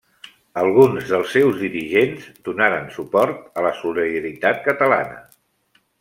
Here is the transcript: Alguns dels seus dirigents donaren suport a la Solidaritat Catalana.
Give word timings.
Alguns 0.59 1.09
dels 1.09 1.33
seus 1.33 1.59
dirigents 1.63 2.25
donaren 2.49 2.87
suport 2.95 3.61
a 3.61 3.65
la 3.67 3.73
Solidaritat 3.81 4.63
Catalana. 4.69 5.21